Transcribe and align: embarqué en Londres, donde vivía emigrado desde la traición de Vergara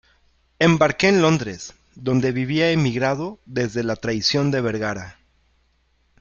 embarqué 0.57 1.09
en 1.09 1.21
Londres, 1.21 1.75
donde 1.93 2.31
vivía 2.31 2.71
emigrado 2.71 3.37
desde 3.45 3.83
la 3.83 3.95
traición 3.95 4.49
de 4.49 4.59
Vergara 4.59 5.19